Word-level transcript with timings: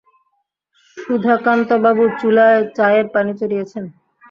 সুধাকান্তবাবু 0.97 2.03
চুলায় 2.19 2.59
চায়ের 2.77 3.05
পানি 3.13 3.31
চড়িয়েছেন। 3.39 3.83